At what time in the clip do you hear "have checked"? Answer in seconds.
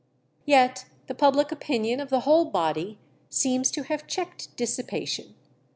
3.83-4.49